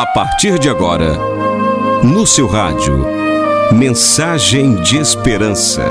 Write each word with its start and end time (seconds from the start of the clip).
A 0.00 0.06
partir 0.06 0.58
de 0.58 0.66
agora, 0.66 1.12
no 2.02 2.26
seu 2.26 2.46
rádio, 2.46 3.04
mensagem 3.70 4.76
de 4.76 4.96
esperança. 4.96 5.84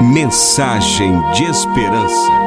Mensagem 0.00 1.20
de 1.32 1.42
esperança. 1.42 2.39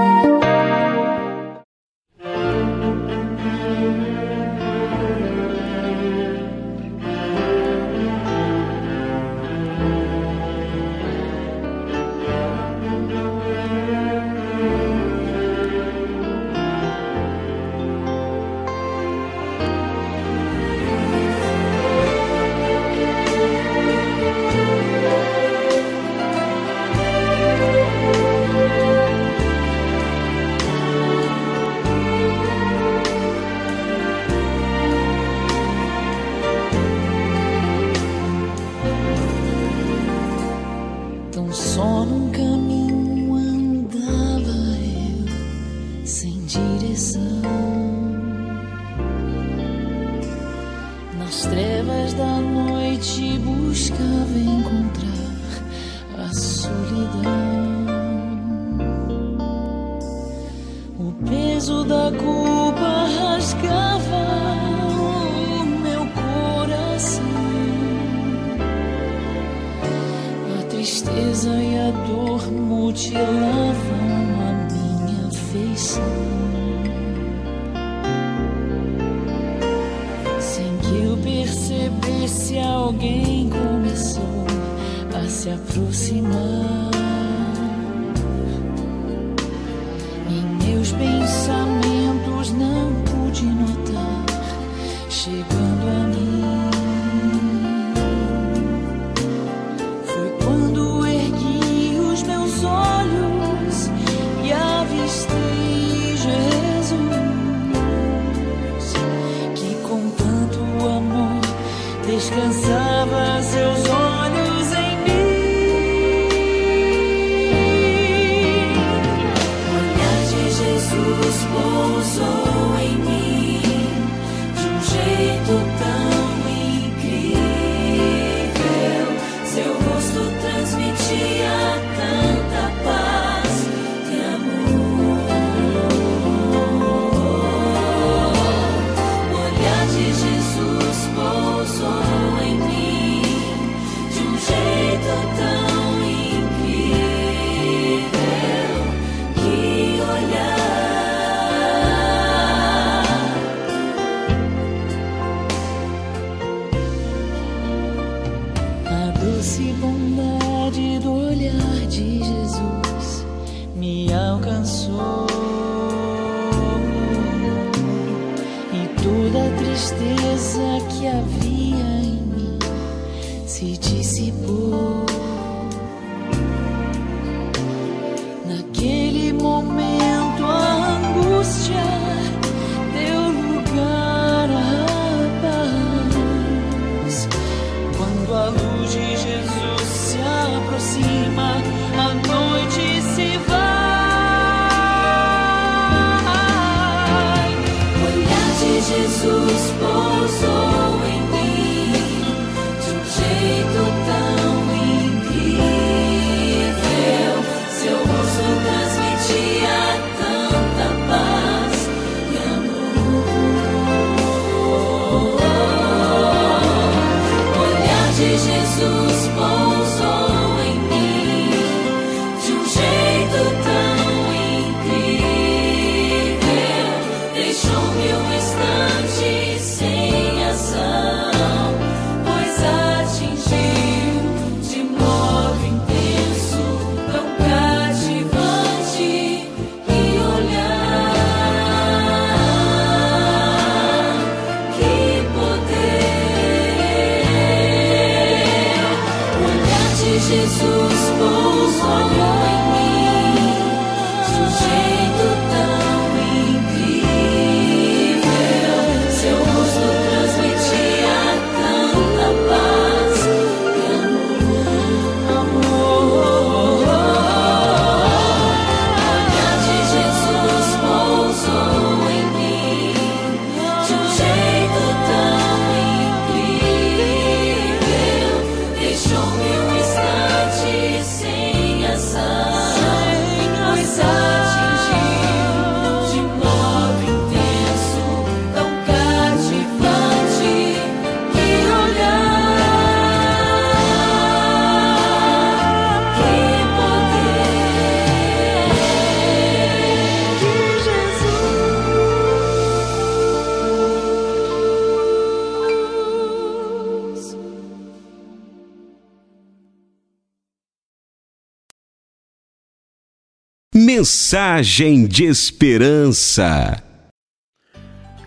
Mensagem 313.76 315.08
de 315.08 315.24
Esperança. 315.24 316.80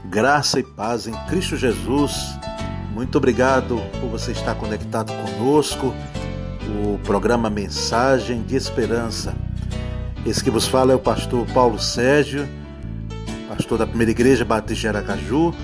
Graça 0.06 0.58
e 0.58 0.64
paz 0.64 1.06
em 1.06 1.12
Cristo 1.28 1.56
Jesus. 1.56 2.36
Muito 2.92 3.16
obrigado 3.16 3.80
por 4.00 4.10
você 4.10 4.32
estar 4.32 4.56
conectado 4.56 5.12
conosco. 5.12 5.94
O 6.82 6.98
programa 7.04 7.48
Mensagem 7.48 8.42
de 8.42 8.56
Esperança. 8.56 9.36
Esse 10.26 10.42
que 10.42 10.50
vos 10.50 10.66
fala 10.66 10.90
é 10.90 10.96
o 10.96 10.98
pastor 10.98 11.46
Paulo 11.54 11.78
Sérgio, 11.78 12.48
pastor 13.48 13.78
da 13.78 13.86
Primeira 13.86 14.10
Igreja 14.10 14.44
Batista 14.44 14.80
de 14.80 14.88
Aracaju, 14.88 15.54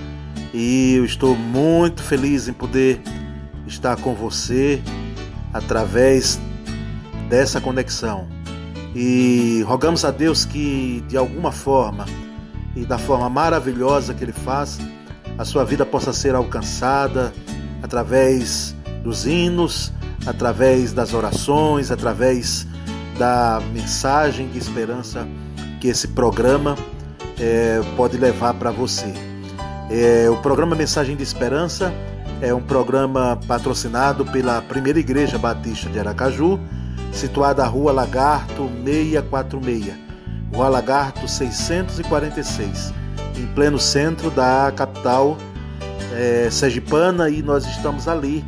e 0.53 0.93
eu 0.95 1.03
estou 1.03 1.35
muito 1.35 2.01
feliz 2.01 2.47
em 2.47 2.53
poder 2.53 3.01
estar 3.67 3.97
com 3.97 4.15
você 4.15 4.81
através 5.53 6.39
dessa 7.27 7.59
conexão. 7.59 8.32
E 8.95 9.63
rogamos 9.67 10.05
a 10.05 10.11
Deus 10.11 10.45
que, 10.45 11.03
de 11.07 11.17
alguma 11.17 11.51
forma, 11.51 12.05
e 12.75 12.85
da 12.85 12.97
forma 12.97 13.29
maravilhosa 13.29 14.13
que 14.13 14.23
Ele 14.23 14.33
faz, 14.33 14.79
a 15.37 15.45
sua 15.45 15.63
vida 15.63 15.85
possa 15.85 16.13
ser 16.13 16.35
alcançada 16.35 17.33
através 17.81 18.75
dos 19.03 19.25
hinos, 19.25 19.91
através 20.25 20.93
das 20.93 21.13
orações, 21.13 21.91
através 21.91 22.67
da 23.17 23.61
mensagem 23.71 24.47
de 24.47 24.57
esperança 24.57 25.27
que 25.79 25.87
esse 25.87 26.07
programa 26.09 26.77
é, 27.39 27.81
pode 27.95 28.17
levar 28.17 28.53
para 28.53 28.71
você. 28.71 29.13
É, 29.89 30.29
o 30.29 30.37
programa 30.37 30.75
Mensagem 30.75 31.15
de 31.15 31.23
Esperança 31.23 31.93
é 32.41 32.53
um 32.53 32.61
programa 32.61 33.39
patrocinado 33.47 34.25
pela 34.25 34.61
Primeira 34.61 34.99
Igreja 34.99 35.37
Batista 35.37 35.89
de 35.89 35.99
Aracaju 35.99 36.59
situada 37.13 37.63
à 37.63 37.67
Rua 37.67 37.91
Lagarto 37.91 38.69
646, 38.83 39.93
Rua 40.53 40.67
Lagarto 40.67 41.27
646, 41.27 42.93
em 43.37 43.45
pleno 43.53 43.79
centro 43.79 44.29
da 44.31 44.73
capital 44.75 45.37
é, 46.13 46.49
sergipana 46.51 47.29
e 47.29 47.41
nós 47.41 47.65
estamos 47.65 48.07
ali, 48.07 48.43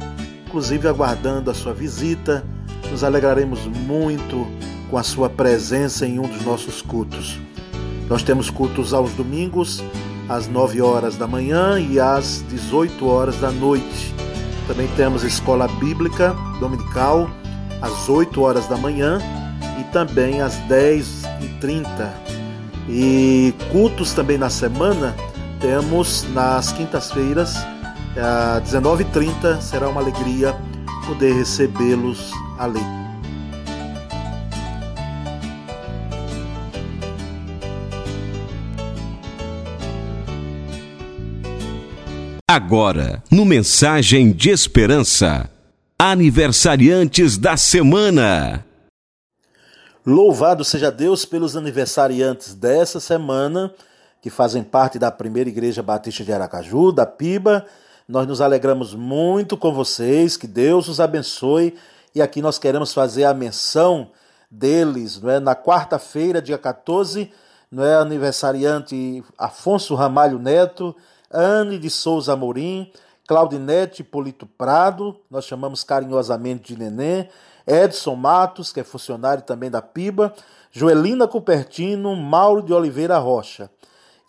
inclusive 0.47 0.87
aguardando 0.87 1.49
a 1.49 1.53
sua 1.53 1.73
visita. 1.73 2.43
Nos 2.91 3.03
alegraremos 3.03 3.65
muito 3.65 4.47
com 4.89 4.97
a 4.97 5.03
sua 5.03 5.29
presença 5.29 6.05
em 6.05 6.19
um 6.19 6.27
dos 6.27 6.43
nossos 6.43 6.81
cultos. 6.81 7.39
Nós 8.07 8.21
temos 8.21 8.49
cultos 8.49 8.93
aos 8.93 9.11
domingos, 9.13 9.83
às 10.29 10.47
9 10.47 10.81
horas 10.81 11.15
da 11.15 11.27
manhã 11.27 11.79
e 11.79 11.99
às 11.99 12.43
18 12.49 13.07
horas 13.07 13.39
da 13.39 13.51
noite. 13.51 14.13
Também 14.67 14.87
temos 14.95 15.23
escola 15.23 15.67
bíblica 15.67 16.35
dominical 16.59 17.29
às 17.85 18.09
8 18.09 18.41
horas 18.41 18.67
da 18.67 18.75
manhã 18.75 19.19
e 19.79 19.83
também 19.85 20.41
às 20.41 20.55
10h30. 20.67 22.09
E 22.89 23.53
cultos 23.71 24.13
também 24.13 24.37
na 24.37 24.49
semana 24.49 25.15
temos 25.59 26.25
nas 26.33 26.71
quintas-feiras, 26.71 27.55
às 28.17 28.63
19h30. 28.63 29.61
Será 29.61 29.87
uma 29.87 30.01
alegria 30.01 30.55
poder 31.05 31.33
recebê-los 31.33 32.31
ali. 32.57 32.81
Agora, 42.47 43.21
no 43.29 43.43
Mensagem 43.43 44.31
de 44.31 44.49
Esperança 44.49 45.49
aniversariantes 46.11 47.35
da 47.35 47.57
semana. 47.57 48.63
Louvado 50.05 50.63
seja 50.63 50.91
Deus 50.91 51.25
pelos 51.25 51.57
aniversariantes 51.57 52.53
dessa 52.53 52.99
semana, 52.99 53.73
que 54.21 54.29
fazem 54.29 54.61
parte 54.61 54.99
da 54.99 55.09
primeira 55.09 55.49
Igreja 55.49 55.81
Batista 55.81 56.23
de 56.23 56.31
Aracaju, 56.31 56.91
da 56.91 57.07
PIBA. 57.07 57.65
Nós 58.07 58.27
nos 58.27 58.39
alegramos 58.39 58.93
muito 58.93 59.57
com 59.57 59.73
vocês, 59.73 60.37
que 60.37 60.45
Deus 60.45 60.87
os 60.87 60.99
abençoe. 60.99 61.75
E 62.13 62.21
aqui 62.21 62.39
nós 62.39 62.59
queremos 62.59 62.93
fazer 62.93 63.23
a 63.23 63.33
menção 63.33 64.11
deles, 64.49 65.19
não 65.19 65.31
é? 65.31 65.39
Na 65.39 65.55
quarta-feira, 65.55 66.39
dia 66.39 66.59
14, 66.59 67.31
não 67.71 67.83
é 67.83 67.95
aniversariante 67.95 69.23
Afonso 69.35 69.95
Ramalho 69.95 70.37
Neto, 70.37 70.95
Anne 71.33 71.79
de 71.79 71.89
Souza 71.89 72.33
Amorim, 72.33 72.91
Claudinete 73.27 74.03
Polito 74.03 74.45
Prado, 74.45 75.19
nós 75.29 75.45
chamamos 75.45 75.83
carinhosamente 75.83 76.73
de 76.73 76.79
Neném, 76.79 77.27
Edson 77.65 78.15
Matos, 78.15 78.71
que 78.71 78.79
é 78.79 78.83
funcionário 78.83 79.43
também 79.43 79.71
da 79.71 79.81
PIBA, 79.81 80.33
Joelina 80.71 81.27
Cupertino, 81.27 82.15
Mauro 82.15 82.61
de 82.61 82.73
Oliveira 82.73 83.17
Rocha. 83.17 83.69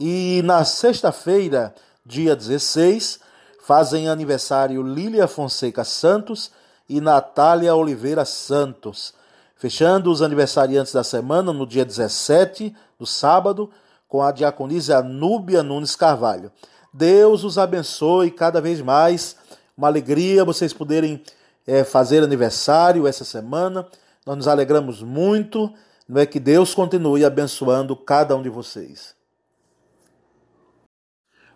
E 0.00 0.40
na 0.44 0.64
sexta-feira, 0.64 1.74
dia 2.04 2.34
16, 2.34 3.20
fazem 3.60 4.08
aniversário 4.08 4.82
Lília 4.82 5.26
Fonseca 5.26 5.84
Santos 5.84 6.50
e 6.88 7.00
Natália 7.00 7.74
Oliveira 7.74 8.24
Santos. 8.24 9.12
Fechando 9.56 10.10
os 10.10 10.22
aniversariantes 10.22 10.92
da 10.92 11.02
semana, 11.02 11.52
no 11.52 11.66
dia 11.66 11.84
17, 11.84 12.74
no 12.98 13.06
sábado, 13.06 13.70
com 14.08 14.22
a 14.22 14.30
diaconisa 14.30 15.02
Núbia 15.02 15.62
Nunes 15.62 15.96
Carvalho. 15.96 16.52
Deus 16.96 17.44
os 17.44 17.58
abençoe 17.58 18.30
cada 18.30 18.58
vez 18.58 18.80
mais. 18.80 19.36
Uma 19.76 19.86
alegria 19.86 20.46
vocês 20.46 20.72
poderem 20.72 21.22
é, 21.66 21.84
fazer 21.84 22.22
aniversário 22.22 23.06
essa 23.06 23.22
semana. 23.22 23.86
Nós 24.24 24.34
nos 24.34 24.48
alegramos 24.48 25.02
muito. 25.02 25.70
Não 26.08 26.22
é 26.22 26.24
que 26.24 26.40
Deus 26.40 26.74
continue 26.74 27.22
abençoando 27.22 27.94
cada 27.94 28.34
um 28.34 28.40
de 28.40 28.48
vocês. 28.48 29.14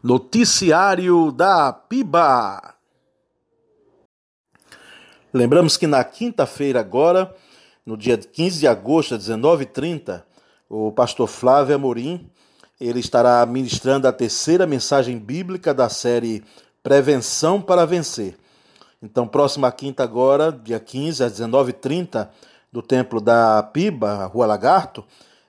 Noticiário 0.03 1.33
da 1.33 1.73
Piba. 1.73 2.75
Lembramos 5.32 5.79
que 5.79 5.87
na 5.87 6.05
quinta-feira 6.05 6.81
agora, 6.81 7.35
no 7.87 7.97
dia 7.97 8.19
15 8.19 8.61
de 8.61 8.69
agosto, 8.69 9.15
às 9.15 9.27
19h30, 9.27 10.23
o 10.69 10.93
pastor 10.93 11.29
Flávio 11.29 11.75
Amorim 11.75 12.31
ele 12.81 12.99
estará 12.99 13.44
ministrando 13.44 14.08
a 14.08 14.13
terceira 14.13 14.67
mensagem 14.67 15.19
bíblica 15.19 15.75
da 15.75 15.91
série 15.91 16.43
Prevenção 16.82 17.60
para 17.60 17.84
Vencer. 17.84 18.37
Então, 19.03 19.29
próxima 19.29 19.70
quinta 19.70 20.03
agora, 20.03 20.51
dia 20.51 20.81
15 20.81 21.22
às 21.22 21.32
19h30, 21.39 22.29
do 22.72 22.81
Templo 22.81 23.20
da 23.20 23.63
Piba, 23.63 24.27
Rua 24.27 24.46
Lagarto, 24.46 25.05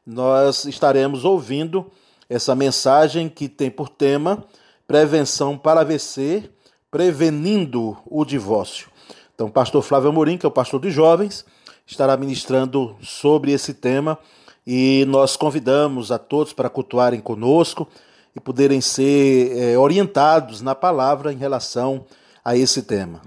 nós 0.06 0.66
estaremos 0.66 1.24
ouvindo 1.24 1.90
essa 2.30 2.56
mensagem 2.56 3.30
que 3.30 3.48
tem 3.48 3.70
por 3.70 3.88
tema 3.88 4.44
Prevenção 4.88 5.58
para 5.58 5.84
Vencer, 5.84 6.52
prevenindo 6.90 7.98
o 8.06 8.26
divórcio. 8.26 8.90
Então, 9.34 9.48
o 9.48 9.52
pastor 9.52 9.82
Flávio 9.82 10.10
Amorim, 10.10 10.38
que 10.38 10.46
é 10.46 10.50
o 10.50 10.52
pastor 10.52 10.82
de 10.82 10.92
jovens, 10.92 11.46
estará 11.86 12.18
ministrando 12.18 12.98
sobre 13.02 13.52
esse 13.52 13.74
tema 13.74 14.20
e 14.66 15.06
nós 15.08 15.36
convidamos 15.36 16.12
a 16.12 16.20
todos 16.20 16.54
para 16.54 16.70
cultuarem 16.70 17.20
conosco 17.20 17.88
e 18.36 18.40
poderem 18.40 18.80
ser 18.80 19.58
é, 19.58 19.78
orientados 19.78 20.62
na 20.62 20.76
palavra 20.76 21.34
em 21.34 21.38
relação 21.38 22.06
a 22.44 22.56
esse 22.56 22.84
tema. 22.84 23.22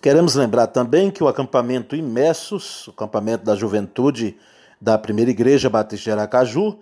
Queremos 0.00 0.34
lembrar 0.34 0.68
também 0.68 1.10
que 1.10 1.22
o 1.24 1.28
acampamento 1.28 1.96
Imersos, 1.96 2.86
o 2.86 2.90
acampamento 2.90 3.44
da 3.44 3.56
juventude 3.56 4.36
da 4.80 4.96
Primeira 4.98 5.30
Igreja 5.30 5.70
Batista 5.70 6.04
de 6.04 6.10
Aracaju, 6.12 6.78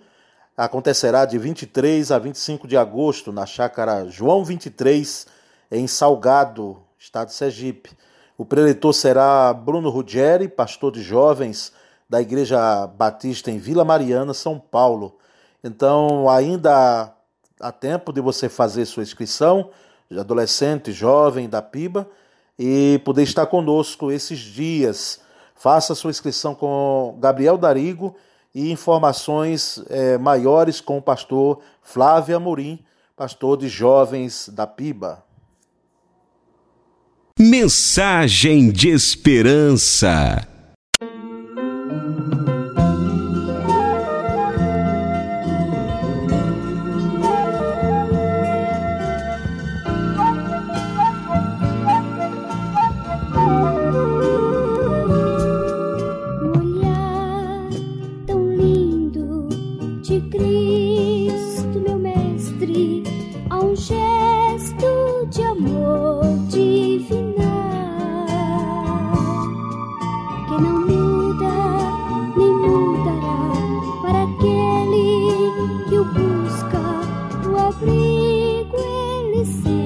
acontecerá 0.55 1.25
de 1.25 1.37
23 1.37 2.11
a 2.11 2.19
25 2.19 2.67
de 2.67 2.77
agosto 2.77 3.31
na 3.31 3.45
chácara 3.45 4.07
João 4.09 4.43
23, 4.43 5.27
em 5.71 5.87
Salgado, 5.87 6.77
estado 6.99 7.27
de 7.29 7.33
Sergipe. 7.33 7.91
O 8.37 8.43
preletor 8.43 8.93
será 8.93 9.53
Bruno 9.53 9.89
Ruggeri, 9.89 10.49
pastor 10.49 10.91
de 10.91 11.01
jovens 11.01 11.71
da 12.09 12.21
Igreja 12.21 12.85
Batista 12.85 13.49
em 13.49 13.57
Vila 13.57 13.85
Mariana, 13.85 14.33
São 14.33 14.59
Paulo. 14.59 15.15
Então, 15.63 16.29
ainda 16.29 17.13
há 17.61 17.71
tempo 17.71 18.11
de 18.11 18.19
você 18.19 18.49
fazer 18.49 18.85
sua 18.85 19.03
inscrição, 19.03 19.69
adolescente, 20.11 20.91
jovem 20.91 21.47
da 21.47 21.61
PIBA, 21.61 22.07
e 22.59 22.99
poder 23.05 23.23
estar 23.23 23.45
conosco 23.45 24.11
esses 24.11 24.39
dias. 24.39 25.21
Faça 25.55 25.95
sua 25.95 26.11
inscrição 26.11 26.53
com 26.53 27.17
Gabriel 27.19 27.57
Darigo 27.57 28.17
e 28.53 28.69
informações 28.69 29.81
é, 29.89 30.17
maiores 30.17 30.81
com 30.81 30.97
o 30.97 31.01
pastor 31.01 31.61
Flávio 31.81 32.35
Amorim, 32.35 32.83
pastor 33.15 33.57
de 33.57 33.69
jovens 33.69 34.49
da 34.49 34.67
PIBA. 34.67 35.24
Mensagem 37.37 38.71
de 38.71 38.87
esperança. 38.87 40.47
Ele 79.35 79.84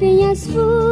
vida 0.00 0.34
vem 0.34 0.89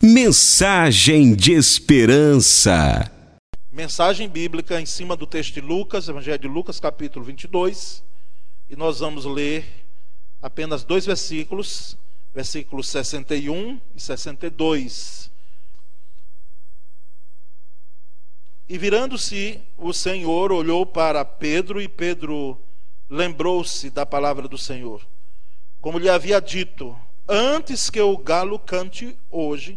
Mensagem 0.00 1.34
de 1.34 1.54
esperança. 1.54 3.10
Mensagem 3.68 4.28
bíblica 4.28 4.80
em 4.80 4.86
cima 4.86 5.16
do 5.16 5.26
texto 5.26 5.54
de 5.54 5.60
Lucas, 5.60 6.08
Evangelho 6.08 6.38
de 6.38 6.46
Lucas, 6.46 6.78
capítulo 6.78 7.24
22. 7.24 8.04
E 8.70 8.76
nós 8.76 9.00
vamos 9.00 9.24
ler 9.24 9.66
apenas 10.40 10.84
dois 10.84 11.04
versículos, 11.04 11.98
versículos 12.32 12.86
61 12.86 13.80
e 13.96 14.00
62. 14.00 15.32
E 18.68 18.78
virando-se, 18.78 19.60
o 19.76 19.92
Senhor 19.92 20.52
olhou 20.52 20.86
para 20.86 21.24
Pedro 21.24 21.82
e 21.82 21.88
Pedro 21.88 22.56
lembrou-se 23.10 23.90
da 23.90 24.06
palavra 24.06 24.46
do 24.46 24.56
Senhor. 24.56 25.04
Como 25.80 25.98
lhe 25.98 26.08
havia 26.08 26.40
dito: 26.40 26.96
Antes 27.28 27.90
que 27.90 28.00
o 28.00 28.16
galo 28.16 28.60
cante 28.60 29.18
hoje, 29.28 29.76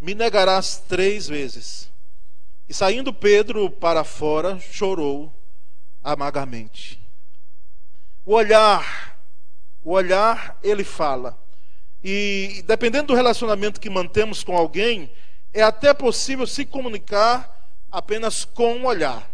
me 0.00 0.14
negarás 0.14 0.78
três 0.88 1.26
vezes. 1.26 1.90
E 2.68 2.74
saindo 2.74 3.12
Pedro 3.12 3.70
para 3.70 4.04
fora, 4.04 4.58
chorou 4.58 5.32
amargamente. 6.02 7.00
O 8.24 8.34
olhar, 8.34 9.18
o 9.82 9.92
olhar, 9.92 10.58
ele 10.62 10.84
fala. 10.84 11.38
E 12.02 12.62
dependendo 12.66 13.08
do 13.08 13.14
relacionamento 13.14 13.80
que 13.80 13.90
mantemos 13.90 14.44
com 14.44 14.56
alguém, 14.56 15.10
é 15.52 15.62
até 15.62 15.94
possível 15.94 16.46
se 16.46 16.64
comunicar 16.64 17.70
apenas 17.90 18.44
com 18.44 18.74
um 18.74 18.86
olhar. 18.86 19.28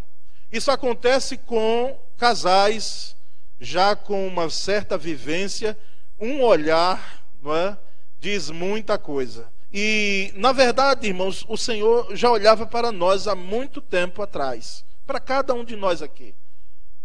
Isso 0.50 0.70
acontece 0.70 1.36
com 1.36 1.98
casais 2.16 3.16
já 3.58 3.94
com 3.94 4.26
uma 4.26 4.50
certa 4.50 4.98
vivência, 4.98 5.78
um 6.18 6.42
olhar, 6.42 7.24
não 7.42 7.54
é, 7.54 7.78
diz 8.18 8.50
muita 8.50 8.98
coisa. 8.98 9.51
E, 9.72 10.32
na 10.36 10.52
verdade, 10.52 11.06
irmãos, 11.06 11.44
o 11.48 11.56
Senhor 11.56 12.14
já 12.14 12.30
olhava 12.30 12.66
para 12.66 12.92
nós 12.92 13.26
há 13.26 13.34
muito 13.34 13.80
tempo 13.80 14.20
atrás, 14.20 14.84
para 15.06 15.18
cada 15.18 15.54
um 15.54 15.64
de 15.64 15.76
nós 15.76 16.02
aqui. 16.02 16.34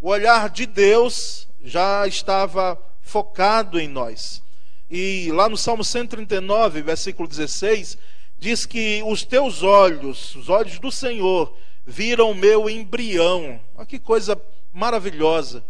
O 0.01 0.09
olhar 0.09 0.49
de 0.49 0.65
Deus 0.65 1.47
já 1.63 2.05
estava 2.05 2.77
focado 3.01 3.79
em 3.79 3.87
nós. 3.87 4.43
E 4.89 5.31
lá 5.31 5.47
no 5.47 5.57
Salmo 5.57 5.83
139, 5.83 6.81
versículo 6.81 7.27
16, 7.27 7.97
diz 8.37 8.65
que 8.65 9.01
os 9.05 9.23
teus 9.23 9.63
olhos, 9.63 10.35
os 10.35 10.49
olhos 10.49 10.77
do 10.77 10.91
Senhor, 10.91 11.55
viram 11.85 12.31
o 12.31 12.35
meu 12.35 12.69
embrião. 12.69 13.59
Olha 13.75 13.85
que 13.85 13.97
coisa 13.97 14.39
maravilhosa. 14.73 15.63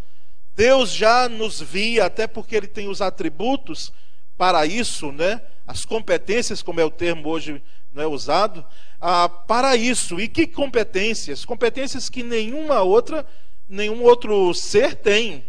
Deus 0.55 0.91
já 0.91 1.29
nos 1.29 1.61
via, 1.61 2.05
até 2.05 2.25
porque 2.25 2.55
Ele 2.55 2.67
tem 2.67 2.87
os 2.87 3.01
atributos 3.01 3.93
para 4.35 4.65
isso, 4.65 5.11
né? 5.11 5.39
As 5.67 5.83
competências, 5.83 6.61
como 6.61 6.79
é 6.79 6.85
o 6.85 6.89
termo 6.89 7.27
hoje 7.27 7.61
não 7.93 8.01
é 8.01 8.07
usado, 8.07 8.65
ah, 9.01 9.27
para 9.27 9.75
isso. 9.75 10.19
E 10.19 10.27
que 10.29 10.47
competências? 10.47 11.43
Competências 11.43 12.07
que 12.07 12.23
nenhuma 12.23 12.81
outra, 12.81 13.27
nenhum 13.67 14.01
outro 14.01 14.53
ser 14.53 14.95
tem. 14.95 15.43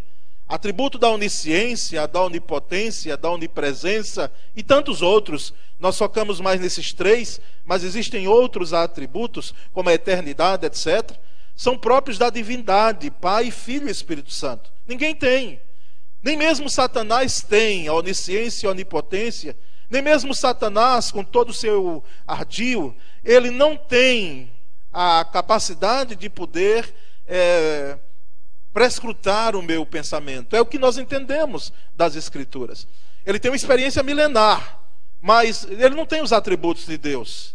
Atributo 0.48 0.98
da 0.98 1.10
onisciência, 1.10 2.08
da 2.08 2.22
onipotência, 2.22 3.16
da 3.16 3.30
onipresença 3.30 4.32
e 4.56 4.62
tantos 4.62 5.02
outros. 5.02 5.54
Nós 5.78 5.96
focamos 5.96 6.40
mais 6.40 6.60
nesses 6.60 6.92
três, 6.92 7.40
mas 7.64 7.84
existem 7.84 8.26
outros 8.26 8.72
atributos, 8.72 9.54
como 9.72 9.88
a 9.88 9.94
eternidade, 9.94 10.66
etc. 10.66 11.16
São 11.54 11.78
próprios 11.78 12.18
da 12.18 12.30
divindade, 12.30 13.10
Pai, 13.10 13.50
Filho 13.50 13.88
e 13.88 13.90
Espírito 13.90 14.32
Santo. 14.32 14.72
Ninguém 14.86 15.14
tem. 15.14 15.60
Nem 16.22 16.36
mesmo 16.36 16.68
Satanás 16.68 17.40
tem 17.42 17.86
a 17.86 17.92
onisciência 17.92 18.68
a 18.68 18.72
onipotência. 18.72 19.56
Nem 19.90 20.02
mesmo 20.02 20.34
Satanás, 20.34 21.10
com 21.10 21.24
todo 21.24 21.50
o 21.50 21.54
seu 21.54 22.04
ardil, 22.26 22.94
ele 23.24 23.50
não 23.50 23.76
tem 23.76 24.52
a 24.92 25.24
capacidade 25.24 26.14
de 26.14 26.28
poder 26.28 26.94
é, 27.26 27.98
prescrutar 28.72 29.56
o 29.56 29.62
meu 29.62 29.84
pensamento. 29.86 30.54
É 30.54 30.60
o 30.60 30.66
que 30.66 30.78
nós 30.78 30.98
entendemos 30.98 31.72
das 31.96 32.16
Escrituras. 32.16 32.86
Ele 33.24 33.38
tem 33.38 33.50
uma 33.50 33.56
experiência 33.56 34.02
milenar, 34.02 34.78
mas 35.20 35.66
ele 35.68 35.94
não 35.94 36.06
tem 36.06 36.22
os 36.22 36.32
atributos 36.32 36.86
de 36.86 36.96
Deus. 36.96 37.54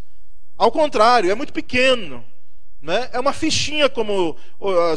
Ao 0.57 0.71
contrário, 0.71 1.31
é 1.31 1.35
muito 1.35 1.53
pequeno. 1.53 2.23
Né? 2.81 3.09
É 3.13 3.19
uma 3.19 3.33
fichinha, 3.33 3.87
como 3.89 4.35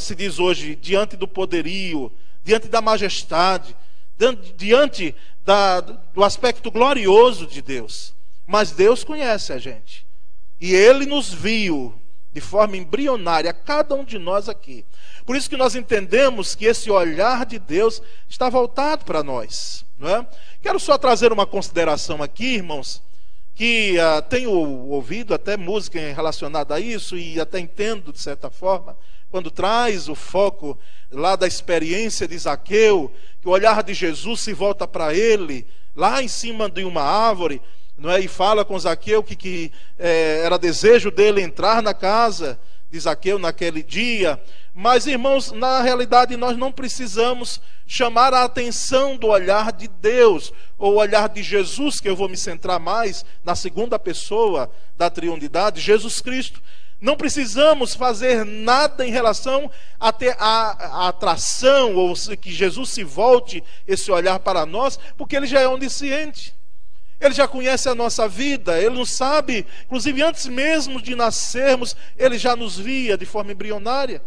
se 0.00 0.14
diz 0.14 0.38
hoje, 0.38 0.74
diante 0.74 1.16
do 1.16 1.28
poderio, 1.28 2.12
diante 2.42 2.68
da 2.68 2.80
majestade, 2.80 3.76
diante 4.56 5.14
da, 5.46 5.80
do 5.80 6.24
aspecto 6.24 6.70
glorioso 6.72 7.46
de 7.46 7.62
Deus. 7.62 8.12
Mas 8.44 8.72
Deus 8.72 9.04
conhece 9.04 9.52
a 9.52 9.58
gente. 9.58 10.04
E 10.60 10.74
Ele 10.74 11.06
nos 11.06 11.32
viu 11.32 11.94
de 12.32 12.40
forma 12.40 12.76
embrionária, 12.76 13.52
cada 13.52 13.94
um 13.94 14.04
de 14.04 14.18
nós 14.18 14.48
aqui. 14.48 14.84
Por 15.24 15.36
isso 15.36 15.48
que 15.48 15.56
nós 15.56 15.74
entendemos 15.74 16.54
que 16.54 16.66
esse 16.66 16.90
olhar 16.90 17.46
de 17.46 17.58
Deus 17.58 18.02
está 18.28 18.50
voltado 18.50 19.04
para 19.04 19.22
nós. 19.22 19.84
Não 19.96 20.08
é? 20.08 20.26
Quero 20.60 20.78
só 20.78 20.98
trazer 20.98 21.32
uma 21.32 21.46
consideração 21.46 22.22
aqui, 22.22 22.56
irmãos, 22.56 23.02
que 23.54 23.96
uh, 23.98 24.20
tenho 24.28 24.50
ouvido 24.50 25.32
até 25.32 25.56
música 25.56 25.98
relacionada 25.98 26.74
a 26.74 26.80
isso 26.80 27.16
e 27.16 27.40
até 27.40 27.58
entendo 27.58 28.12
de 28.12 28.20
certa 28.20 28.50
forma, 28.50 28.98
quando 29.30 29.50
traz 29.50 30.08
o 30.08 30.14
foco 30.14 30.78
lá 31.10 31.36
da 31.36 31.46
experiência 31.46 32.26
de 32.26 32.38
Zaqueu, 32.38 33.12
que 33.40 33.48
o 33.48 33.52
olhar 33.52 33.82
de 33.82 33.94
Jesus 33.94 34.40
se 34.40 34.52
volta 34.52 34.86
para 34.86 35.14
ele, 35.14 35.66
lá 35.94 36.22
em 36.22 36.28
cima 36.28 36.68
de 36.68 36.84
uma 36.84 37.02
árvore, 37.02 37.60
não 37.96 38.10
é? 38.10 38.20
E 38.20 38.28
fala 38.28 38.64
com 38.64 38.78
Zaqueu 38.78 39.22
que, 39.22 39.34
que 39.34 39.72
é, 39.98 40.42
era 40.44 40.58
desejo 40.58 41.10
dele 41.10 41.40
entrar 41.40 41.82
na 41.82 41.94
casa 41.94 42.58
de 42.90 43.00
Zaqueu 43.00 43.38
naquele 43.38 43.82
dia. 43.82 44.40
Mas, 44.74 45.06
irmãos, 45.06 45.52
na 45.52 45.80
realidade 45.80 46.36
nós 46.36 46.56
não 46.56 46.70
precisamos 46.70 47.60
chamar 47.86 48.34
a 48.34 48.44
atenção 48.44 49.16
do 49.16 49.28
olhar 49.28 49.72
de 49.72 49.88
Deus, 49.88 50.52
ou 50.76 50.94
o 50.94 50.96
olhar 50.96 51.28
de 51.28 51.42
Jesus, 51.42 51.98
que 51.98 52.08
eu 52.08 52.16
vou 52.16 52.28
me 52.28 52.36
centrar 52.36 52.78
mais 52.78 53.24
na 53.42 53.54
segunda 53.54 53.98
pessoa 53.98 54.70
da 54.96 55.08
triunidade, 55.08 55.80
Jesus 55.80 56.20
Cristo. 56.20 56.60
Não 57.06 57.16
precisamos 57.16 57.94
fazer 57.94 58.44
nada 58.44 59.06
em 59.06 59.12
relação 59.12 59.70
a 60.00 60.12
ter 60.12 60.34
a, 60.40 61.04
a, 61.04 61.08
atração, 61.08 61.94
ou 61.94 62.14
que 62.36 62.50
Jesus 62.52 62.90
se 62.90 63.04
volte 63.04 63.62
esse 63.86 64.10
olhar 64.10 64.40
para 64.40 64.66
nós, 64.66 64.98
porque 65.16 65.36
ele 65.36 65.46
já 65.46 65.60
é 65.60 65.68
onisciente. 65.68 66.52
Ele 67.20 67.32
já 67.32 67.46
conhece 67.46 67.88
a 67.88 67.94
nossa 67.94 68.26
vida, 68.26 68.82
ele 68.82 68.96
não 68.96 69.04
sabe, 69.04 69.64
inclusive 69.84 70.20
antes 70.20 70.46
mesmo 70.46 71.00
de 71.00 71.14
nascermos, 71.14 71.94
ele 72.16 72.38
já 72.38 72.56
nos 72.56 72.76
via 72.76 73.16
de 73.16 73.24
forma 73.24 73.52
embrionária. 73.52 74.20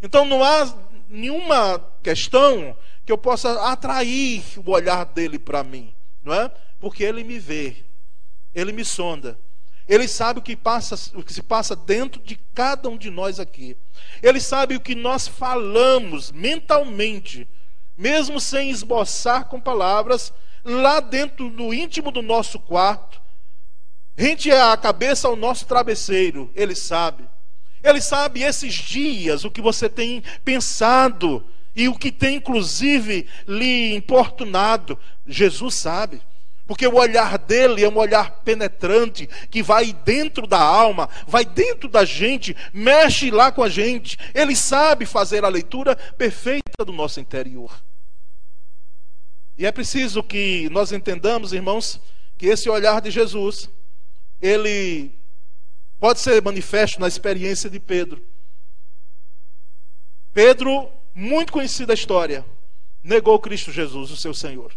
Então 0.00 0.24
não 0.24 0.42
há 0.42 0.74
nenhuma 1.10 1.78
questão 2.02 2.74
que 3.04 3.12
eu 3.12 3.18
possa 3.18 3.70
atrair 3.70 4.42
o 4.64 4.70
olhar 4.70 5.04
dele 5.04 5.38
para 5.38 5.62
mim, 5.62 5.92
não 6.24 6.32
é? 6.32 6.50
Porque 6.80 7.04
ele 7.04 7.22
me 7.22 7.38
vê, 7.38 7.84
ele 8.54 8.72
me 8.72 8.82
sonda. 8.82 9.38
Ele 9.86 10.08
sabe 10.08 10.38
o 10.38 10.42
que, 10.42 10.56
passa, 10.56 10.96
o 11.16 11.22
que 11.22 11.32
se 11.32 11.42
passa 11.42 11.76
dentro 11.76 12.20
de 12.22 12.36
cada 12.54 12.88
um 12.88 12.96
de 12.96 13.10
nós 13.10 13.38
aqui. 13.38 13.76
Ele 14.22 14.40
sabe 14.40 14.76
o 14.76 14.80
que 14.80 14.94
nós 14.94 15.28
falamos 15.28 16.32
mentalmente, 16.32 17.46
mesmo 17.96 18.40
sem 18.40 18.70
esboçar 18.70 19.46
com 19.46 19.60
palavras, 19.60 20.32
lá 20.64 21.00
dentro 21.00 21.50
no 21.50 21.74
íntimo 21.74 22.10
do 22.10 22.22
nosso 22.22 22.58
quarto, 22.58 23.20
rente 24.16 24.50
a 24.50 24.76
cabeça 24.76 25.28
ao 25.28 25.36
nosso 25.36 25.66
travesseiro, 25.66 26.50
ele 26.54 26.74
sabe. 26.74 27.24
Ele 27.82 28.00
sabe 28.00 28.42
esses 28.42 28.72
dias 28.72 29.44
o 29.44 29.50
que 29.50 29.60
você 29.60 29.90
tem 29.90 30.22
pensado 30.42 31.44
e 31.76 31.86
o 31.86 31.94
que 31.94 32.10
tem 32.10 32.36
inclusive 32.36 33.26
lhe 33.46 33.94
importunado. 33.94 34.98
Jesus 35.26 35.74
sabe. 35.74 36.22
Porque 36.66 36.86
o 36.86 36.94
olhar 36.94 37.36
dele 37.36 37.84
é 37.84 37.88
um 37.88 37.98
olhar 37.98 38.40
penetrante, 38.42 39.26
que 39.50 39.62
vai 39.62 39.92
dentro 39.92 40.46
da 40.46 40.58
alma, 40.60 41.08
vai 41.26 41.44
dentro 41.44 41.88
da 41.88 42.04
gente, 42.04 42.56
mexe 42.72 43.30
lá 43.30 43.52
com 43.52 43.62
a 43.62 43.68
gente. 43.68 44.16
Ele 44.34 44.56
sabe 44.56 45.04
fazer 45.04 45.44
a 45.44 45.48
leitura 45.48 45.94
perfeita 45.94 46.84
do 46.84 46.92
nosso 46.92 47.20
interior. 47.20 47.70
E 49.58 49.66
é 49.66 49.70
preciso 49.70 50.22
que 50.22 50.68
nós 50.70 50.90
entendamos, 50.90 51.52
irmãos, 51.52 52.00
que 52.36 52.46
esse 52.46 52.68
olhar 52.68 53.00
de 53.00 53.10
Jesus, 53.10 53.70
ele 54.40 55.12
pode 56.00 56.20
ser 56.20 56.42
manifesto 56.42 56.98
na 56.98 57.08
experiência 57.08 57.68
de 57.68 57.78
Pedro. 57.78 58.24
Pedro, 60.32 60.90
muito 61.14 61.52
conhecida 61.52 61.92
a 61.92 61.94
história, 61.94 62.44
negou 63.02 63.38
Cristo 63.38 63.70
Jesus, 63.70 64.10
o 64.10 64.16
seu 64.16 64.34
Senhor. 64.34 64.72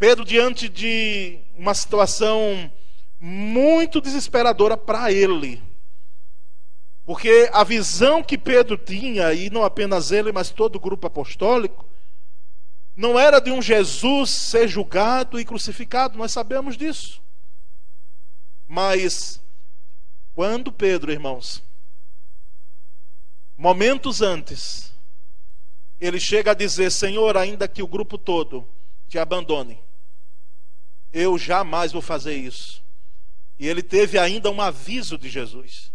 Pedro, 0.00 0.24
diante 0.24 0.66
de 0.66 1.38
uma 1.54 1.74
situação 1.74 2.72
muito 3.20 4.00
desesperadora 4.00 4.74
para 4.74 5.12
ele, 5.12 5.62
porque 7.04 7.50
a 7.52 7.62
visão 7.62 8.22
que 8.22 8.38
Pedro 8.38 8.78
tinha, 8.78 9.30
e 9.34 9.50
não 9.50 9.62
apenas 9.62 10.10
ele, 10.10 10.32
mas 10.32 10.48
todo 10.48 10.76
o 10.76 10.80
grupo 10.80 11.06
apostólico, 11.06 11.84
não 12.96 13.20
era 13.20 13.40
de 13.40 13.50
um 13.50 13.60
Jesus 13.60 14.30
ser 14.30 14.66
julgado 14.68 15.38
e 15.38 15.44
crucificado, 15.44 16.16
nós 16.16 16.32
sabemos 16.32 16.78
disso. 16.78 17.20
Mas, 18.66 19.38
quando 20.34 20.72
Pedro, 20.72 21.12
irmãos, 21.12 21.62
momentos 23.54 24.22
antes, 24.22 24.94
ele 26.00 26.18
chega 26.18 26.52
a 26.52 26.54
dizer: 26.54 26.90
Senhor, 26.90 27.36
ainda 27.36 27.68
que 27.68 27.82
o 27.82 27.86
grupo 27.86 28.16
todo 28.16 28.66
te 29.06 29.18
abandone, 29.18 29.78
eu 31.12 31.36
jamais 31.38 31.92
vou 31.92 32.02
fazer 32.02 32.34
isso. 32.34 32.82
E 33.58 33.68
ele 33.68 33.82
teve 33.82 34.18
ainda 34.18 34.50
um 34.50 34.60
aviso 34.60 35.18
de 35.18 35.28
Jesus. 35.28 35.92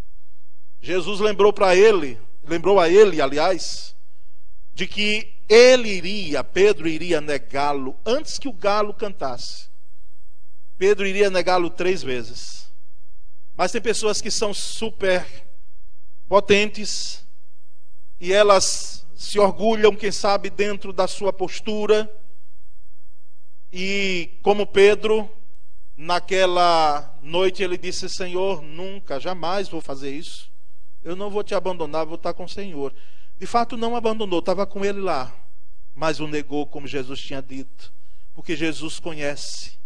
Jesus 0.82 1.20
lembrou 1.20 1.52
para 1.52 1.76
ele, 1.76 2.20
lembrou 2.44 2.80
a 2.80 2.90
ele, 2.90 3.22
aliás, 3.22 3.96
de 4.74 4.86
que 4.86 5.34
ele 5.50 5.90
iria, 5.90 6.44
Pedro 6.44 6.88
iria 6.88 7.22
negá-lo 7.22 7.98
antes 8.06 8.38
que 8.38 8.48
o 8.48 8.54
galo 8.54 8.94
cantasse. 8.94 9.68
Pedro 10.78 11.08
iria 11.08 11.30
negá-lo 11.30 11.70
três 11.70 12.04
vezes. 12.04 12.72
Mas 13.56 13.72
tem 13.72 13.82
pessoas 13.82 14.22
que 14.22 14.30
são 14.30 14.54
super 14.54 15.26
potentes 16.28 17.26
e 18.20 18.34
elas 18.34 19.06
se 19.16 19.40
orgulham, 19.40 19.96
quem 19.96 20.12
sabe, 20.12 20.50
dentro 20.50 20.92
da 20.92 21.08
sua 21.08 21.32
postura. 21.32 22.12
E 23.78 24.30
como 24.42 24.66
Pedro, 24.66 25.30
naquela 25.98 27.14
noite 27.22 27.62
ele 27.62 27.78
disse: 27.78 28.08
Senhor, 28.08 28.62
nunca, 28.62 29.20
jamais 29.20 29.68
vou 29.68 29.82
fazer 29.82 30.16
isso. 30.16 30.50
Eu 31.04 31.14
não 31.14 31.30
vou 31.30 31.44
te 31.44 31.54
abandonar, 31.54 32.06
vou 32.06 32.16
estar 32.16 32.34
com 32.34 32.46
o 32.46 32.50
Senhor. 32.50 32.96
De 33.38 33.46
fato, 33.46 33.76
não 33.76 33.94
abandonou, 33.94 34.40
estava 34.40 34.66
com 34.66 34.86
ele 34.86 35.02
lá, 35.02 35.36
mas 35.94 36.22
o 36.22 36.28
negou, 36.28 36.66
como 36.66 36.88
Jesus 36.88 37.20
tinha 37.20 37.42
dito, 37.42 37.92
porque 38.34 38.56
Jesus 38.56 38.98
conhece 38.98 39.78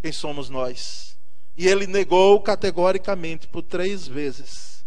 quem 0.00 0.10
somos 0.10 0.48
nós. 0.48 1.14
E 1.54 1.68
ele 1.68 1.86
negou 1.86 2.40
categoricamente 2.40 3.46
por 3.46 3.60
três 3.60 4.08
vezes: 4.08 4.86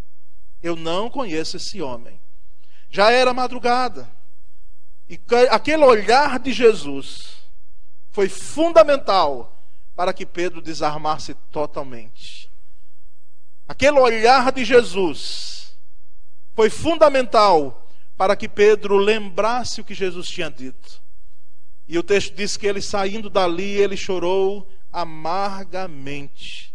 Eu 0.64 0.76
não 0.76 1.12
conheço 1.12 1.58
esse 1.58 1.80
homem. 1.80 2.20
Já 2.90 3.12
era 3.12 3.36
madrugada, 3.36 4.12
e 5.08 5.20
aquele 5.52 5.86
olhar 5.86 6.40
de 6.40 6.52
Jesus 6.52 7.41
foi 8.12 8.30
fundamental 8.30 9.58
para 9.96 10.14
que 10.14 10.26
Pedro 10.26 10.62
desarmasse 10.62 11.34
totalmente. 11.52 12.50
Aquele 13.68 14.00
olhar 14.00 14.52
de 14.52 14.66
Jesus 14.66 15.76
foi 16.54 16.70
fundamental 16.70 17.88
para 18.18 18.36
que 18.36 18.48
Pedro 18.48 18.98
lembrasse 18.98 19.82
o 19.82 19.84
que 19.84 19.94
Jesus 19.94 20.28
tinha 20.28 20.50
dito. 20.52 21.02
E 21.88 21.98
o 21.98 22.04
texto 22.04 22.36
diz 22.36 22.56
que 22.58 22.68
ele 22.68 22.82
saindo 22.82 23.30
dali, 23.30 23.78
ele 23.78 23.98
chorou 23.98 24.68
amargamente. 24.92 26.74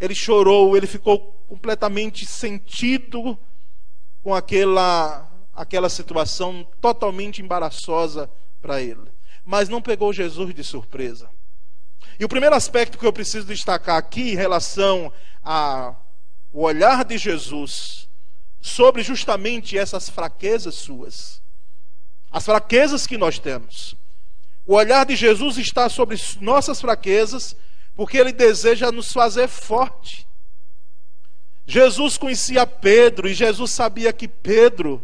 Ele 0.00 0.14
chorou, 0.14 0.76
ele 0.76 0.86
ficou 0.86 1.18
completamente 1.48 2.26
sentido 2.26 3.38
com 4.22 4.34
aquela 4.34 5.28
aquela 5.54 5.88
situação 5.88 6.64
totalmente 6.80 7.42
embaraçosa 7.42 8.30
para 8.62 8.80
ele. 8.80 9.10
Mas 9.50 9.70
não 9.70 9.80
pegou 9.80 10.12
Jesus 10.12 10.54
de 10.54 10.62
surpresa. 10.62 11.30
E 12.20 12.24
o 12.24 12.28
primeiro 12.28 12.54
aspecto 12.54 12.98
que 12.98 13.06
eu 13.06 13.12
preciso 13.14 13.46
destacar 13.46 13.96
aqui 13.96 14.32
em 14.32 14.34
relação 14.34 15.10
ao 15.42 16.06
olhar 16.52 17.02
de 17.02 17.16
Jesus 17.16 18.06
sobre 18.60 19.02
justamente 19.02 19.78
essas 19.78 20.10
fraquezas 20.10 20.74
suas. 20.74 21.40
As 22.30 22.44
fraquezas 22.44 23.06
que 23.06 23.16
nós 23.16 23.38
temos. 23.38 23.94
O 24.66 24.74
olhar 24.74 25.06
de 25.06 25.16
Jesus 25.16 25.56
está 25.56 25.88
sobre 25.88 26.20
nossas 26.42 26.78
fraquezas, 26.78 27.56
porque 27.96 28.18
ele 28.18 28.32
deseja 28.32 28.92
nos 28.92 29.10
fazer 29.14 29.48
forte. 29.48 30.28
Jesus 31.66 32.18
conhecia 32.18 32.66
Pedro 32.66 33.26
e 33.26 33.32
Jesus 33.32 33.70
sabia 33.70 34.12
que 34.12 34.28
Pedro 34.28 35.02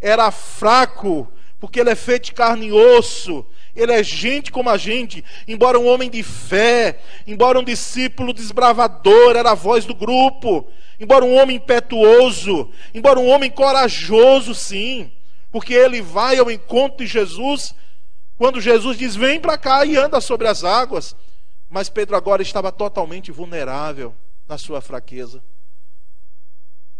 era 0.00 0.30
fraco, 0.30 1.30
porque 1.60 1.78
ele 1.78 1.90
é 1.90 1.94
feito 1.94 2.24
de 2.24 2.32
carne 2.32 2.68
e 2.68 2.72
osso, 2.72 3.44
ele 3.74 3.92
é 3.92 4.02
gente 4.02 4.50
como 4.50 4.68
a 4.68 4.76
gente, 4.76 5.24
embora 5.48 5.78
um 5.78 5.86
homem 5.86 6.10
de 6.10 6.22
fé, 6.22 7.00
embora 7.26 7.58
um 7.58 7.64
discípulo 7.64 8.32
desbravador, 8.32 9.36
era 9.36 9.52
a 9.52 9.54
voz 9.54 9.84
do 9.84 9.94
grupo, 9.94 10.68
embora 11.00 11.24
um 11.24 11.34
homem 11.34 11.56
impetuoso, 11.56 12.70
embora 12.94 13.18
um 13.18 13.28
homem 13.28 13.50
corajoso, 13.50 14.54
sim, 14.54 15.10
porque 15.50 15.72
ele 15.72 16.02
vai 16.02 16.38
ao 16.38 16.50
encontro 16.50 16.98
de 16.98 17.06
Jesus, 17.06 17.74
quando 18.36 18.60
Jesus 18.60 18.98
diz: 18.98 19.14
Vem 19.16 19.40
para 19.40 19.56
cá 19.56 19.84
e 19.84 19.96
anda 19.96 20.20
sobre 20.20 20.48
as 20.48 20.64
águas. 20.64 21.16
Mas 21.68 21.88
Pedro 21.88 22.14
agora 22.14 22.42
estava 22.42 22.70
totalmente 22.70 23.32
vulnerável 23.32 24.14
na 24.46 24.58
sua 24.58 24.82
fraqueza. 24.82 25.42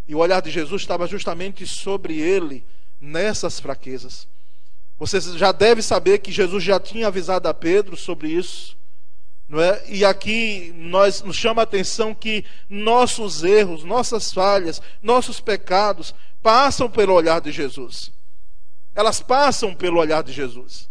E 0.08 0.14
o 0.14 0.18
olhar 0.18 0.40
de 0.40 0.50
Jesus 0.50 0.80
estava 0.80 1.06
justamente 1.06 1.66
sobre 1.66 2.18
ele 2.18 2.64
nessas 3.00 3.60
fraquezas. 3.60 4.26
Você 5.02 5.20
já 5.36 5.50
deve 5.50 5.82
saber 5.82 6.18
que 6.18 6.30
Jesus 6.30 6.62
já 6.62 6.78
tinha 6.78 7.08
avisado 7.08 7.48
a 7.48 7.52
Pedro 7.52 7.96
sobre 7.96 8.28
isso. 8.28 8.76
Não 9.48 9.60
é? 9.60 9.82
E 9.88 10.04
aqui 10.04 10.72
nós 10.76 11.22
nos 11.22 11.34
chama 11.34 11.60
a 11.60 11.64
atenção 11.64 12.14
que 12.14 12.44
nossos 12.70 13.42
erros, 13.42 13.82
nossas 13.82 14.32
falhas, 14.32 14.80
nossos 15.02 15.40
pecados 15.40 16.14
passam 16.40 16.88
pelo 16.88 17.14
olhar 17.14 17.40
de 17.40 17.50
Jesus. 17.50 18.12
Elas 18.94 19.20
passam 19.20 19.74
pelo 19.74 19.98
olhar 19.98 20.22
de 20.22 20.32
Jesus. 20.32 20.88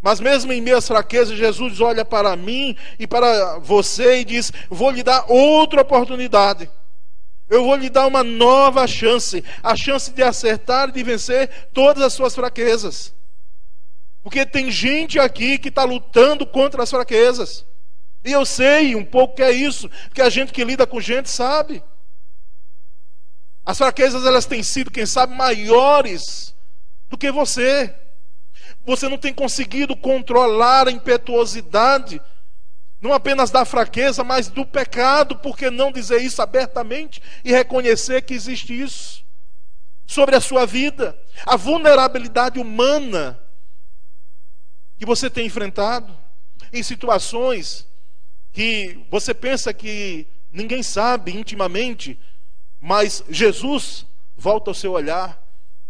Mas 0.00 0.20
mesmo 0.20 0.50
em 0.50 0.62
minhas 0.62 0.88
fraquezas, 0.88 1.36
Jesus 1.36 1.82
olha 1.82 2.06
para 2.06 2.34
mim 2.34 2.74
e 2.98 3.06
para 3.06 3.58
você 3.58 4.20
e 4.20 4.24
diz: 4.24 4.50
Vou 4.70 4.90
lhe 4.90 5.02
dar 5.02 5.26
outra 5.28 5.82
oportunidade. 5.82 6.70
Eu 7.46 7.62
vou 7.62 7.76
lhe 7.76 7.90
dar 7.90 8.06
uma 8.06 8.24
nova 8.24 8.86
chance 8.86 9.44
a 9.62 9.76
chance 9.76 10.10
de 10.10 10.22
acertar 10.22 10.88
e 10.88 10.92
de 10.92 11.02
vencer 11.02 11.68
todas 11.74 12.02
as 12.02 12.14
suas 12.14 12.34
fraquezas. 12.34 13.17
Porque 14.22 14.44
tem 14.44 14.70
gente 14.70 15.18
aqui 15.18 15.58
que 15.58 15.68
está 15.68 15.84
lutando 15.84 16.46
contra 16.46 16.82
as 16.82 16.90
fraquezas. 16.90 17.64
E 18.24 18.32
eu 18.32 18.44
sei 18.44 18.94
um 18.94 19.04
pouco 19.04 19.36
que 19.36 19.42
é 19.42 19.50
isso, 19.50 19.88
porque 20.08 20.22
a 20.22 20.28
gente 20.28 20.52
que 20.52 20.64
lida 20.64 20.86
com 20.86 21.00
gente 21.00 21.30
sabe. 21.30 21.82
As 23.64 23.78
fraquezas 23.78 24.24
elas 24.24 24.46
têm 24.46 24.62
sido, 24.62 24.90
quem 24.90 25.06
sabe, 25.06 25.34
maiores 25.34 26.54
do 27.08 27.16
que 27.16 27.30
você. 27.30 27.94
Você 28.84 29.08
não 29.08 29.18
tem 29.18 29.32
conseguido 29.32 29.94
controlar 29.94 30.88
a 30.88 30.90
impetuosidade, 30.90 32.20
não 33.00 33.12
apenas 33.12 33.50
da 33.50 33.64
fraqueza, 33.64 34.24
mas 34.24 34.48
do 34.48 34.64
pecado, 34.64 35.36
por 35.36 35.56
que 35.56 35.70
não 35.70 35.92
dizer 35.92 36.20
isso 36.22 36.42
abertamente 36.42 37.22
e 37.44 37.52
reconhecer 37.52 38.22
que 38.22 38.34
existe 38.34 38.78
isso 38.78 39.22
sobre 40.06 40.34
a 40.34 40.40
sua 40.40 40.66
vida? 40.66 41.18
A 41.46 41.54
vulnerabilidade 41.54 42.58
humana 42.58 43.38
que 44.98 45.06
você 45.06 45.30
tem 45.30 45.46
enfrentado 45.46 46.14
em 46.72 46.82
situações 46.82 47.86
que 48.52 49.06
você 49.10 49.32
pensa 49.32 49.72
que 49.72 50.26
ninguém 50.50 50.82
sabe 50.82 51.36
intimamente, 51.36 52.18
mas 52.80 53.22
Jesus 53.28 54.04
volta 54.36 54.70
o 54.70 54.74
seu 54.74 54.92
olhar 54.92 55.40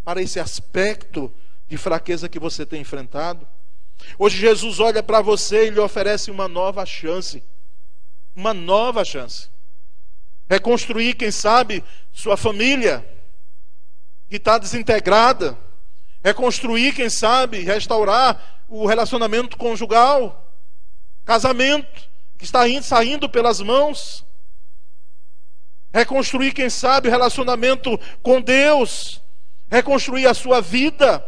para 0.05 0.21
esse 0.21 0.39
aspecto 0.39 1.33
de 1.67 1.77
fraqueza 1.77 2.29
que 2.29 2.39
você 2.39 2.67
tem 2.67 2.83
enfrentado. 2.83 3.47
Hoje 4.19 4.39
Jesus 4.39 4.81
olha 4.81 5.03
para 5.03 5.21
você 5.21 5.67
e 5.67 5.71
lhe 5.71 5.81
oferece 5.81 6.31
uma 6.31 6.49
nova 6.49 6.85
chance. 6.85 7.43
Uma 8.35 8.55
nova 8.55 9.05
chance. 9.05 9.49
Reconstruir, 10.49 11.15
quem 11.15 11.31
sabe, 11.31 11.85
sua 12.13 12.37
família 12.37 13.07
que 14.31 14.37
está 14.37 14.59
desintegrada. 14.59 15.59
Reconstruir, 16.23 16.95
quem 16.95 17.11
sabe, 17.11 17.61
restaurar 17.61 18.58
o 18.69 18.87
relacionamento 18.87 19.57
conjugal. 19.57 20.55
Casamento 21.25 22.09
que 22.37 22.45
está 22.45 22.69
indo, 22.69 22.85
saindo 22.85 23.29
pelas 23.29 23.61
mãos. 23.61 24.25
Reconstruir, 25.93 26.53
quem 26.53 26.71
sabe, 26.71 27.09
o 27.09 27.11
relacionamento 27.11 27.99
com 28.23 28.41
Deus. 28.41 29.21
Reconstruir 29.71 30.27
a 30.27 30.35
sua 30.35 30.61
vida 30.61 31.25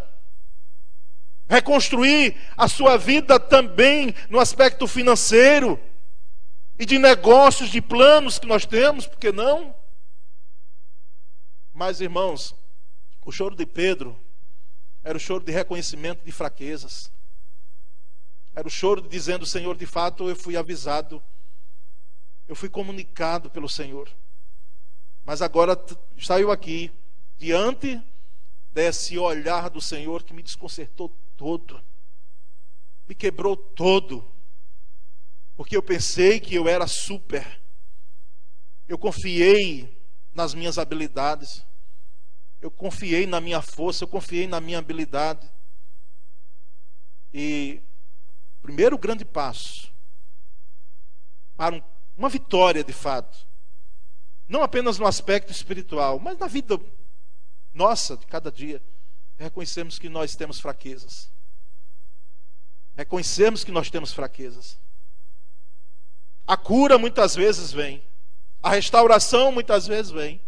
reconstruir 1.50 2.36
a 2.56 2.68
sua 2.68 2.96
vida 2.96 3.40
também 3.40 4.14
no 4.28 4.38
aspecto 4.38 4.86
financeiro 4.86 5.80
e 6.78 6.86
de 6.86 6.96
negócios, 6.96 7.70
de 7.70 7.82
planos 7.82 8.38
que 8.38 8.46
nós 8.46 8.64
temos, 8.64 9.04
por 9.04 9.18
que 9.18 9.32
não? 9.32 9.74
Mas, 11.74 12.00
irmãos, 12.00 12.54
o 13.26 13.32
choro 13.32 13.56
de 13.56 13.66
Pedro 13.66 14.16
era 15.02 15.18
o 15.18 15.20
choro 15.20 15.42
de 15.42 15.50
reconhecimento 15.50 16.24
de 16.24 16.30
fraquezas. 16.30 17.10
Era 18.60 18.68
o 18.68 18.70
choro 18.70 19.00
dizendo: 19.00 19.46
Senhor, 19.46 19.74
de 19.74 19.86
fato 19.86 20.28
eu 20.28 20.36
fui 20.36 20.54
avisado, 20.54 21.22
eu 22.46 22.54
fui 22.54 22.68
comunicado 22.68 23.48
pelo 23.48 23.70
Senhor. 23.70 24.06
Mas 25.24 25.40
agora 25.40 25.82
saiu 26.18 26.50
aqui, 26.50 26.92
diante 27.38 27.98
desse 28.70 29.16
olhar 29.16 29.70
do 29.70 29.80
Senhor 29.80 30.22
que 30.22 30.34
me 30.34 30.42
desconcertou 30.42 31.08
todo, 31.38 31.82
me 33.08 33.14
quebrou 33.14 33.56
todo, 33.56 34.30
porque 35.56 35.74
eu 35.74 35.82
pensei 35.82 36.38
que 36.38 36.54
eu 36.54 36.68
era 36.68 36.86
super, 36.86 37.62
eu 38.86 38.98
confiei 38.98 39.98
nas 40.34 40.52
minhas 40.52 40.76
habilidades, 40.76 41.64
eu 42.60 42.70
confiei 42.70 43.26
na 43.26 43.40
minha 43.40 43.62
força, 43.62 44.04
eu 44.04 44.08
confiei 44.08 44.46
na 44.46 44.60
minha 44.60 44.78
habilidade. 44.80 45.50
E 47.32 47.80
primeiro 48.62 48.98
grande 48.98 49.24
passo 49.24 49.90
para 51.56 51.74
um, 51.74 51.82
uma 52.16 52.28
vitória 52.28 52.82
de 52.82 52.92
fato, 52.92 53.46
não 54.48 54.62
apenas 54.62 54.98
no 54.98 55.06
aspecto 55.06 55.52
espiritual, 55.52 56.18
mas 56.18 56.38
na 56.38 56.46
vida 56.46 56.80
nossa 57.72 58.16
de 58.16 58.26
cada 58.26 58.50
dia, 58.50 58.82
reconhecemos 59.38 59.98
que 59.98 60.08
nós 60.08 60.34
temos 60.34 60.60
fraquezas. 60.60 61.30
Reconhecemos 62.96 63.64
que 63.64 63.70
nós 63.70 63.90
temos 63.90 64.12
fraquezas. 64.12 64.78
A 66.46 66.56
cura 66.56 66.98
muitas 66.98 67.34
vezes 67.34 67.72
vem, 67.72 68.02
a 68.62 68.70
restauração 68.70 69.52
muitas 69.52 69.86
vezes 69.86 70.10
vem, 70.10 70.40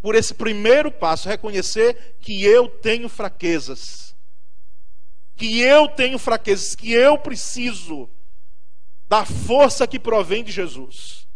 por 0.00 0.14
esse 0.14 0.34
primeiro 0.34 0.90
passo, 0.90 1.28
reconhecer 1.28 2.16
que 2.20 2.44
eu 2.44 2.68
tenho 2.68 3.08
fraquezas. 3.08 4.13
Que 5.36 5.60
eu 5.60 5.88
tenho 5.88 6.18
fraquezas, 6.18 6.74
que 6.74 6.92
eu 6.92 7.18
preciso 7.18 8.08
da 9.08 9.24
força 9.24 9.86
que 9.86 9.98
provém 9.98 10.42
de 10.42 10.50
Jesus, 10.50 11.26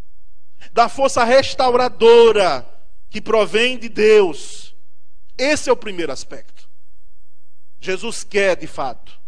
da 0.72 0.88
força 0.88 1.24
restauradora 1.24 2.66
que 3.10 3.20
provém 3.20 3.78
de 3.78 3.88
Deus. 3.88 4.74
Esse 5.36 5.70
é 5.70 5.72
o 5.72 5.76
primeiro 5.76 6.12
aspecto. 6.12 6.68
Jesus 7.80 8.24
quer, 8.24 8.56
de 8.56 8.66
fato, 8.66 9.18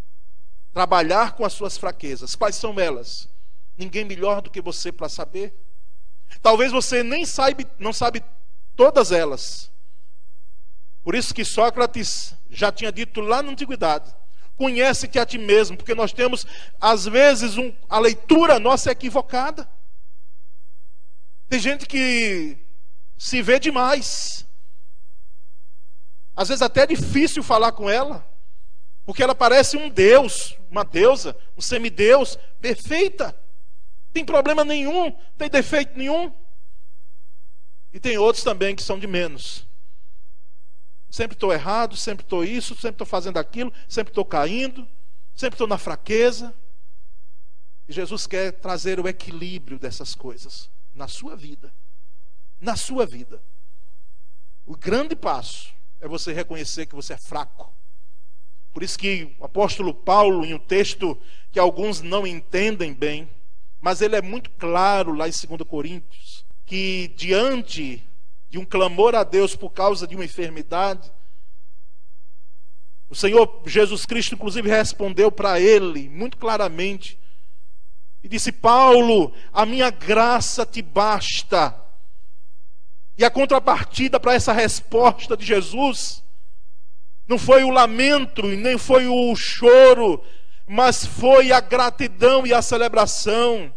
trabalhar 0.72 1.32
com 1.32 1.44
as 1.44 1.52
suas 1.52 1.78
fraquezas. 1.78 2.34
Quais 2.34 2.56
são 2.56 2.78
elas? 2.78 3.28
Ninguém 3.76 4.04
melhor 4.04 4.42
do 4.42 4.50
que 4.50 4.60
você 4.60 4.90
para 4.90 5.08
saber. 5.08 5.54
Talvez 6.42 6.72
você 6.72 7.02
nem 7.02 7.24
saiba, 7.24 7.64
não 7.78 7.92
sabe 7.92 8.22
todas 8.76 9.12
elas. 9.12 9.70
Por 11.02 11.14
isso 11.14 11.34
que 11.34 11.44
Sócrates 11.44 12.34
já 12.50 12.70
tinha 12.70 12.92
dito 12.92 13.20
lá 13.20 13.42
na 13.42 13.50
antiguidade: 13.50 14.12
conhece-te 14.60 15.18
a 15.18 15.24
ti 15.24 15.38
mesmo, 15.38 15.74
porque 15.74 15.94
nós 15.94 16.12
temos 16.12 16.46
às 16.78 17.06
vezes 17.06 17.56
um, 17.56 17.72
a 17.88 17.98
leitura 17.98 18.60
nossa 18.60 18.90
é 18.90 18.92
equivocada. 18.92 19.66
Tem 21.48 21.58
gente 21.58 21.86
que 21.86 22.58
se 23.16 23.40
vê 23.40 23.58
demais. 23.58 24.46
Às 26.36 26.48
vezes 26.48 26.60
até 26.60 26.82
é 26.82 26.88
difícil 26.88 27.42
falar 27.42 27.72
com 27.72 27.88
ela. 27.88 28.22
Porque 29.06 29.22
ela 29.22 29.34
parece 29.34 29.78
um 29.78 29.88
deus, 29.88 30.54
uma 30.70 30.84
deusa, 30.84 31.34
um 31.56 31.62
semideus, 31.62 32.38
perfeita. 32.60 33.34
Tem 34.12 34.26
problema 34.26 34.62
nenhum, 34.62 35.10
tem 35.38 35.48
defeito 35.48 35.96
nenhum. 35.96 36.30
E 37.94 37.98
tem 37.98 38.18
outros 38.18 38.44
também 38.44 38.76
que 38.76 38.82
são 38.82 38.98
de 38.98 39.06
menos. 39.06 39.66
Sempre 41.10 41.34
estou 41.34 41.52
errado, 41.52 41.96
sempre 41.96 42.24
estou 42.24 42.44
isso, 42.44 42.74
sempre 42.74 42.94
estou 42.94 43.06
fazendo 43.06 43.38
aquilo, 43.38 43.72
sempre 43.88 44.10
estou 44.12 44.24
caindo, 44.24 44.86
sempre 45.34 45.54
estou 45.54 45.66
na 45.66 45.76
fraqueza. 45.76 46.54
E 47.88 47.92
Jesus 47.92 48.26
quer 48.26 48.52
trazer 48.52 49.00
o 49.00 49.08
equilíbrio 49.08 49.78
dessas 49.78 50.14
coisas 50.14 50.70
na 50.94 51.08
sua 51.08 51.36
vida. 51.36 51.72
Na 52.60 52.76
sua 52.76 53.04
vida. 53.04 53.42
O 54.64 54.76
grande 54.76 55.16
passo 55.16 55.74
é 56.00 56.06
você 56.06 56.32
reconhecer 56.32 56.86
que 56.86 56.94
você 56.94 57.14
é 57.14 57.18
fraco 57.18 57.70
por 58.72 58.82
isso 58.82 58.98
que 58.98 59.34
o 59.38 59.44
apóstolo 59.44 59.92
Paulo, 59.92 60.44
em 60.44 60.54
um 60.54 60.58
texto 60.58 61.18
que 61.50 61.58
alguns 61.58 62.00
não 62.00 62.26
entendem 62.26 62.94
bem, 62.94 63.28
mas 63.80 64.00
ele 64.00 64.14
é 64.14 64.22
muito 64.22 64.50
claro 64.50 65.12
lá 65.12 65.26
em 65.28 65.32
2 65.32 65.62
Coríntios, 65.68 66.44
que 66.64 67.12
diante 67.16 68.02
de 68.50 68.58
um 68.58 68.64
clamor 68.64 69.14
a 69.14 69.22
Deus 69.22 69.54
por 69.54 69.70
causa 69.70 70.06
de 70.06 70.16
uma 70.16 70.24
enfermidade, 70.24 71.10
o 73.08 73.14
Senhor 73.14 73.62
Jesus 73.66 74.04
Cristo, 74.04 74.34
inclusive, 74.34 74.68
respondeu 74.68 75.32
para 75.32 75.58
ele 75.58 76.08
muito 76.08 76.36
claramente 76.36 77.18
e 78.22 78.28
disse: 78.28 78.52
Paulo, 78.52 79.32
a 79.52 79.64
minha 79.64 79.90
graça 79.90 80.66
te 80.66 80.82
basta. 80.82 81.74
E 83.18 83.24
a 83.24 83.30
contrapartida 83.30 84.18
para 84.20 84.34
essa 84.34 84.52
resposta 84.52 85.36
de 85.36 85.44
Jesus 85.44 86.22
não 87.26 87.36
foi 87.36 87.64
o 87.64 87.70
lamento 87.70 88.46
e 88.46 88.56
nem 88.56 88.78
foi 88.78 89.06
o 89.06 89.34
choro, 89.34 90.22
mas 90.66 91.04
foi 91.04 91.52
a 91.52 91.60
gratidão 91.60 92.46
e 92.46 92.54
a 92.54 92.62
celebração. 92.62 93.72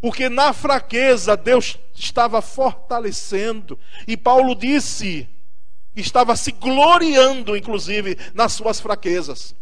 Porque 0.00 0.28
na 0.28 0.52
fraqueza 0.52 1.36
Deus 1.36 1.78
estava 1.94 2.40
fortalecendo. 2.40 3.78
E 4.06 4.16
Paulo 4.16 4.54
disse 4.54 5.28
estava 5.94 6.36
se 6.36 6.52
gloriando, 6.52 7.56
inclusive, 7.56 8.16
nas 8.32 8.52
suas 8.52 8.80
fraquezas. 8.80 9.54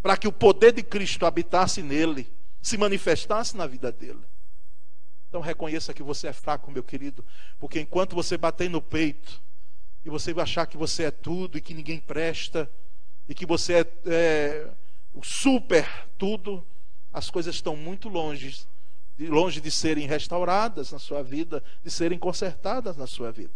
Para 0.00 0.16
que 0.16 0.28
o 0.28 0.32
poder 0.32 0.72
de 0.72 0.82
Cristo 0.82 1.26
habitasse 1.26 1.82
nele, 1.82 2.32
se 2.62 2.78
manifestasse 2.78 3.56
na 3.56 3.66
vida 3.66 3.92
dele. 3.92 4.20
Então 5.28 5.40
reconheça 5.40 5.92
que 5.92 6.02
você 6.02 6.28
é 6.28 6.32
fraco, 6.32 6.70
meu 6.70 6.82
querido. 6.82 7.24
Porque 7.58 7.80
enquanto 7.80 8.14
você 8.14 8.38
bater 8.38 8.70
no 8.70 8.80
peito, 8.80 9.42
e 10.04 10.08
você 10.08 10.32
vai 10.32 10.44
achar 10.44 10.66
que 10.66 10.76
você 10.76 11.04
é 11.04 11.10
tudo 11.10 11.58
e 11.58 11.60
que 11.60 11.74
ninguém 11.74 12.00
presta, 12.00 12.70
e 13.28 13.34
que 13.34 13.44
você 13.44 13.74
é, 13.74 13.86
é 14.06 14.70
o 15.12 15.22
super 15.22 15.86
tudo, 16.16 16.66
as 17.12 17.28
coisas 17.28 17.54
estão 17.54 17.76
muito 17.76 18.08
longe, 18.08 18.66
de, 19.18 19.26
longe 19.26 19.60
de 19.60 19.70
serem 19.70 20.06
restauradas 20.06 20.92
na 20.92 20.98
sua 20.98 21.22
vida, 21.22 21.62
de 21.82 21.90
serem 21.90 22.18
consertadas 22.18 22.96
na 22.96 23.06
sua 23.06 23.32
vida. 23.32 23.52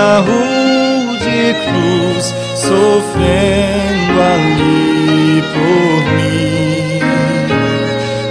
Na 0.00 0.20
rude 0.20 1.54
cruz, 1.64 2.26
sofrendo 2.54 4.14
ali 4.32 5.42
por 5.52 5.98
mim. 6.16 7.00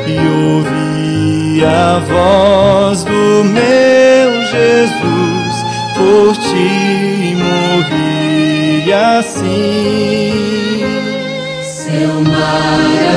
E 0.07 0.09
ouvi 0.45 1.63
a 1.63 1.99
voz 1.99 2.97
do 3.03 3.43
meu 3.43 4.29
Jesus, 4.45 5.55
por 5.95 6.35
ti 6.37 7.35
morri 7.43 8.91
assim. 8.91 10.33
Seu 11.61 12.13
maravilhoso 12.21 13.09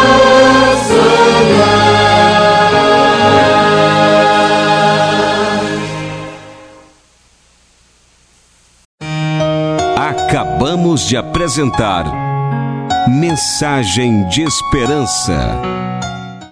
de 11.11 11.17
apresentar 11.17 12.05
Mensagem 13.09 14.25
de 14.29 14.43
Esperança. 14.43 15.90